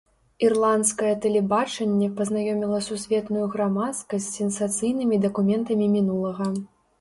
Ірландскае 0.45 1.09
тэлебачанне 1.25 2.07
пазнаёміла 2.21 2.79
сусветную 2.87 3.45
грамадскасць 3.57 4.27
з 4.31 4.43
сенсацыйнымі 4.43 5.21
дакументамі 5.27 5.85
мінулага. 5.99 6.51